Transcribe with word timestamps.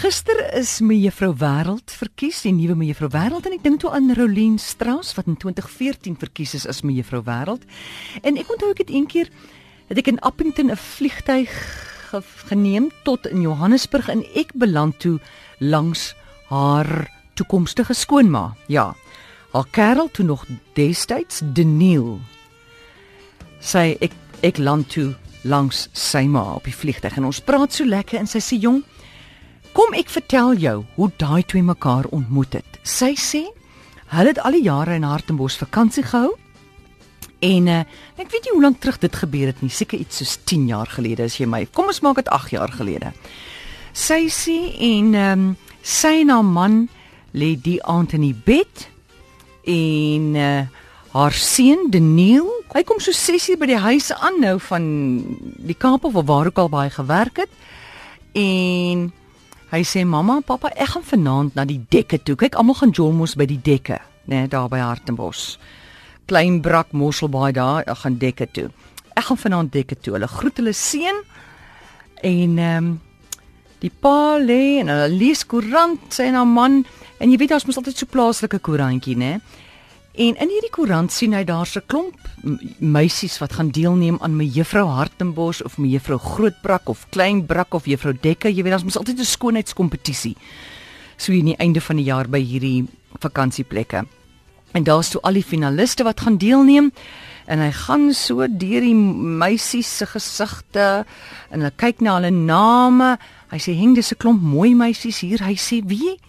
Gister 0.00 0.38
is 0.56 0.78
mevrou 0.80 1.34
Wêreld 1.36 1.92
verkies, 1.92 2.38
die 2.46 2.54
nuwe 2.56 2.72
mevrou 2.72 3.10
Wêreld 3.12 3.44
en 3.44 3.52
ek 3.52 3.66
dink 3.66 3.82
toe 3.82 3.90
aan 3.92 4.08
Rolien 4.16 4.54
Strauss 4.56 5.12
wat 5.18 5.26
in 5.28 5.36
2014 5.36 6.14
verkies 6.22 6.54
is 6.56 6.64
as 6.64 6.80
mevrou 6.88 7.20
Wêreld. 7.26 7.66
En 8.24 8.38
ek 8.40 8.48
onthou 8.48 8.70
ek 8.72 8.80
het 8.80 8.92
eendag 8.96 9.28
het 9.90 10.00
ek 10.00 10.08
in 10.08 10.20
Appington 10.24 10.72
'n 10.72 10.80
vliegtyg 10.80 11.52
ge 12.08 12.22
geneem 12.48 12.88
tot 13.04 13.28
in 13.28 13.44
Johannesburg 13.44 14.08
en 14.08 14.24
ek 14.32 14.56
beland 14.56 14.96
toe 15.04 15.20
langs 15.60 16.14
haar 16.48 17.10
toekomstige 17.36 17.92
skoonma. 17.92 18.56
Ja. 18.72 18.96
Haar 19.52 19.68
kerel 19.70 20.08
toe 20.08 20.24
nog 20.24 20.46
destyds 20.72 21.42
Deniel. 21.44 22.20
Sy 23.60 23.98
ek 24.00 24.16
ek 24.40 24.56
land 24.56 24.88
toe 24.88 25.12
langs 25.44 25.88
sy 25.92 26.24
ma 26.24 26.54
op 26.54 26.64
die 26.64 26.72
vliegtyg 26.72 27.16
en 27.16 27.24
ons 27.24 27.40
praat 27.40 27.72
so 27.72 27.84
lekker 27.84 28.18
en 28.18 28.26
sy 28.26 28.40
sê 28.40 28.56
jong 28.56 28.80
Kom 29.80 29.94
ek 29.96 30.10
vertel 30.12 30.58
jou 30.60 30.74
hoe 30.98 31.06
daai 31.16 31.40
twee 31.48 31.64
mekaar 31.64 32.04
ontmoet 32.12 32.58
het. 32.58 32.74
Sy 32.84 33.14
sê 33.16 33.38
hulle 34.12 34.28
het 34.28 34.40
al 34.44 34.52
die 34.52 34.66
jare 34.66 34.92
in 34.98 35.06
Hartenbos 35.08 35.54
vakansie 35.56 36.02
gehou. 36.04 36.34
En 37.40 37.68
uh, 37.72 37.78
ek 38.20 38.28
weet 38.28 38.44
nie 38.44 38.52
hoe 38.52 38.60
lank 38.60 38.82
terug 38.82 38.98
dit 39.00 39.14
gebeur 39.16 39.48
het 39.48 39.62
nie, 39.64 39.70
seker 39.72 40.02
iets 40.02 40.18
soos 40.20 40.34
10 40.50 40.66
jaar 40.68 40.90
gelede 40.92 41.24
as 41.24 41.38
jy 41.40 41.46
my. 41.48 41.62
Kom 41.72 41.88
ons 41.88 42.02
maak 42.04 42.18
dit 42.20 42.28
8 42.28 42.52
jaar 42.52 42.74
gelede. 42.76 43.14
Sy 43.96 44.26
sê 44.28 44.56
en 44.90 45.14
ehm 45.16 45.44
um, 45.46 45.54
sy 45.80 46.10
en 46.26 46.32
haar 46.34 46.44
man 46.44 46.74
lê 47.32 47.54
die 47.56 47.78
aand 47.88 48.12
in 48.18 48.26
die 48.26 48.36
bed 48.36 48.84
en 49.64 50.26
uh, 50.36 50.82
haar 51.14 51.38
seun 51.38 51.86
Daniel, 51.94 52.50
hy 52.74 52.82
kom 52.84 53.00
so 53.00 53.16
6uur 53.16 53.56
by 53.62 53.70
die 53.70 53.80
huis 53.80 54.10
aan 54.12 54.42
nou 54.44 54.58
van 54.66 54.84
die 55.64 55.78
Kaap 55.86 56.04
of 56.04 56.20
waar 56.20 56.52
ook 56.52 56.60
al 56.60 56.68
baie 56.68 56.92
gewerk 56.92 57.40
het. 57.46 57.56
En 58.36 59.08
Hy 59.70 59.84
sê 59.86 60.02
mamma, 60.02 60.40
pappa, 60.42 60.72
ek 60.74 60.96
gaan 60.96 61.04
vanaand 61.06 61.54
na 61.54 61.64
die 61.64 61.78
dekke 61.94 62.18
toe. 62.26 62.34
Kyk, 62.34 62.56
almal 62.58 62.74
gaan 62.80 62.90
jolmos 62.90 63.36
by 63.38 63.46
die 63.46 63.60
dekke, 63.62 64.00
né, 64.26 64.40
nee, 64.42 64.48
daar 64.50 64.66
by 64.70 64.80
Hartenbos. 64.82 65.60
Klein 66.26 66.58
brak 66.64 66.90
Mosselbaai 66.90 67.52
daar, 67.54 67.86
ek 67.86 68.00
gaan 68.02 68.16
dekke 68.18 68.48
toe. 68.50 68.66
Ek 69.14 69.28
gaan 69.28 69.38
vanaand 69.38 69.70
dekke 69.74 69.94
toe. 69.94 70.16
Hulle 70.16 70.26
groet 70.30 70.58
hulle 70.58 70.74
seun 70.74 71.22
en 72.26 72.58
ehm 72.58 72.90
um, 72.90 72.90
die 73.80 73.88
pa 73.90 74.36
lê 74.36 74.82
en 74.82 74.90
hulle 74.92 75.06
lees 75.14 75.46
koerant, 75.48 76.02
sê 76.12 76.28
'n 76.28 76.48
man 76.48 76.84
en 77.20 77.30
jy 77.30 77.38
weet 77.38 77.50
daar's 77.54 77.64
mos 77.64 77.78
altyd 77.78 77.96
so 77.96 78.06
plaaslike 78.06 78.58
koerantjie, 78.60 79.16
né? 79.16 79.40
En 80.20 80.36
in 80.36 80.50
hierdie 80.52 80.68
koerant 80.68 81.08
sien 81.08 81.32
hy 81.32 81.46
daar's 81.48 81.78
'n 81.78 81.86
klomp 81.88 82.18
meisies 82.78 83.38
wat 83.40 83.52
gaan 83.56 83.70
deelneem 83.72 84.18
aan 84.20 84.36
me 84.36 84.44
juffrou 84.44 84.86
Hartenbos 84.86 85.62
of 85.62 85.78
me 85.78 85.88
juffrou 85.88 86.18
Grootbrak 86.18 86.88
of 86.88 87.06
Kleinbrak 87.08 87.74
of 87.74 87.86
juffrou 87.86 88.12
Dekke. 88.12 88.52
Jy 88.52 88.62
weet 88.62 88.72
daar's 88.72 88.84
mos 88.84 88.98
altyd 88.98 89.18
'n 89.18 89.24
skoonheidskompetisie. 89.24 90.36
So 91.16 91.32
in 91.32 91.44
die 91.44 91.56
einde 91.56 91.80
van 91.80 91.96
die 91.96 92.04
jaar 92.04 92.28
by 92.28 92.40
hierdie 92.40 92.86
vakansieplekke. 93.18 94.04
En 94.72 94.82
daar's 94.82 95.08
toe 95.08 95.20
al 95.22 95.32
die 95.32 95.44
finaliste 95.44 96.04
wat 96.04 96.20
gaan 96.20 96.36
deelneem 96.36 96.92
en 97.46 97.58
hy 97.58 97.70
gaan 97.70 98.12
so 98.14 98.46
deur 98.48 98.80
die 98.80 98.94
meisies 98.94 99.96
se 99.96 100.06
gesigte 100.06 101.06
en 101.50 101.60
hy 101.62 101.70
kyk 101.76 102.00
na 102.00 102.14
hulle 102.14 102.30
name. 102.30 103.18
Hy 103.50 103.58
sê 103.58 103.72
hing 103.72 103.94
dis 103.94 104.12
'n 104.12 104.16
klomp 104.18 104.42
mooi 104.42 104.74
meisies 104.74 105.20
hier. 105.20 105.38
Hy 105.38 105.54
sê 105.54 105.80
wie 105.82 106.20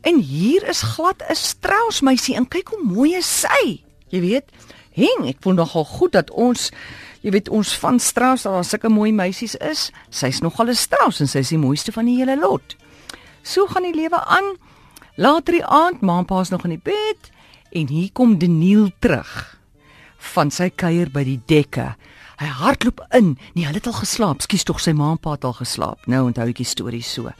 En 0.00 0.18
hier 0.18 0.68
is 0.68 0.82
glad 0.82 1.22
'n 1.28 1.34
Strauss 1.34 2.00
meisie 2.00 2.34
en 2.34 2.48
kyk 2.48 2.68
hoe 2.68 2.82
mooi 2.82 3.14
is 3.14 3.40
sy. 3.40 3.82
Jy 4.08 4.20
weet, 4.20 4.44
heng, 4.92 5.28
ek 5.28 5.36
voel 5.40 5.54
nogal 5.54 5.84
goed 5.84 6.12
dat 6.12 6.30
ons 6.30 6.70
jy 7.20 7.30
weet 7.30 7.48
ons 7.48 7.78
van 7.78 7.98
Strauss 7.98 8.46
al 8.46 8.64
sulke 8.64 8.88
mooi 8.88 9.12
meisies 9.12 9.54
is. 9.54 9.90
Sy's 10.10 10.40
nogal 10.40 10.68
'n 10.68 10.74
Strauss 10.74 11.20
en 11.20 11.28
sy 11.28 11.38
is 11.38 11.48
die 11.48 11.58
mooiste 11.58 11.92
van 11.92 12.04
die 12.04 12.16
hele 12.16 12.36
lot. 12.36 12.76
So 13.42 13.66
gaan 13.66 13.82
die 13.82 13.94
lewe 13.94 14.24
aan. 14.24 14.56
Later 15.16 15.52
die 15.52 15.64
aand, 15.64 16.00
maanpa's 16.00 16.48
nog 16.48 16.64
in 16.64 16.70
die 16.70 16.82
bed 16.82 17.30
en 17.72 17.86
hier 17.88 18.10
kom 18.12 18.38
Deniel 18.38 18.90
terug 18.98 19.58
van 20.34 20.50
sy 20.50 20.70
kuier 20.70 21.10
by 21.10 21.24
die 21.24 21.40
dekke. 21.46 21.94
Hy 22.40 22.46
hardloop 22.46 23.02
in. 23.16 23.38
Nee, 23.54 23.66
hulle 23.66 23.76
het 23.76 23.86
al 23.86 23.98
geslaap. 24.00 24.40
Skus 24.40 24.64
tog 24.64 24.80
sy 24.80 24.92
maanpa 24.96 25.30
het 25.30 25.44
al 25.44 25.52
geslaap. 25.58 26.06
Nou 26.06 26.24
onthou 26.24 26.48
ek 26.48 26.62
die 26.62 26.68
storie 26.68 27.02
so. 27.04 27.32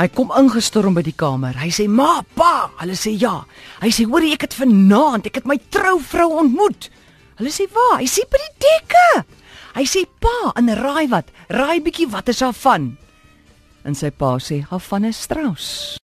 Hy 0.00 0.08
kom 0.16 0.30
ingestorm 0.32 0.94
by 0.96 1.02
die 1.04 1.12
kamer. 1.12 1.58
Hy 1.60 1.68
sê: 1.68 1.84
"Ma, 1.84 2.22
pa." 2.34 2.72
Hulle 2.80 2.96
sê: 2.96 3.12
"Ja." 3.20 3.44
Hy 3.82 3.90
sê: 3.92 4.06
"Hoor, 4.08 4.24
ek 4.24 4.48
het 4.48 4.56
vanaand, 4.56 5.26
ek 5.26 5.34
het 5.34 5.44
my 5.44 5.58
trouvrou 5.68 6.40
ontmoet." 6.40 6.88
Hulle 7.36 7.52
sê: 7.52 7.68
"Waar?" 7.68 8.00
Hy 8.00 8.08
sê: 8.08 8.24
"By 8.24 8.40
die 8.40 8.56
dekke." 8.64 9.24
Hy 9.76 9.84
sê: 9.84 10.06
"Pa, 10.20 10.52
en 10.56 10.72
raai 10.72 11.06
wat? 11.08 11.28
Raai 11.50 11.80
bietjie 11.84 12.08
wat 12.08 12.28
is 12.28 12.40
haar 12.40 12.56
van?" 12.56 12.96
En 13.84 13.94
sy 13.94 14.10
pa 14.10 14.38
sê: 14.38 14.64
"Haar 14.70 14.80
van 14.80 15.04
is 15.04 15.20
Strauss." 15.20 15.98